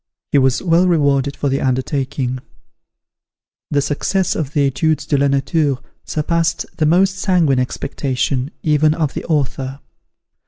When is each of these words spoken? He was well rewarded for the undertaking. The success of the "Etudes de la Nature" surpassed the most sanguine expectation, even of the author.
He 0.31 0.39
was 0.39 0.63
well 0.63 0.87
rewarded 0.87 1.35
for 1.37 1.47
the 1.47 1.61
undertaking. 1.61 2.39
The 3.69 3.83
success 3.83 4.35
of 4.35 4.53
the 4.53 4.65
"Etudes 4.65 5.05
de 5.05 5.15
la 5.15 5.27
Nature" 5.27 5.77
surpassed 6.05 6.65
the 6.77 6.87
most 6.87 7.19
sanguine 7.19 7.59
expectation, 7.59 8.49
even 8.63 8.95
of 8.95 9.13
the 9.13 9.25
author. 9.25 9.79